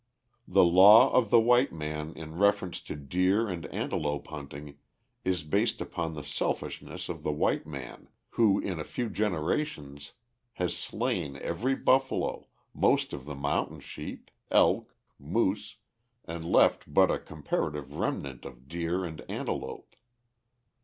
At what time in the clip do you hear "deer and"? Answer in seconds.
2.95-3.67, 18.67-19.21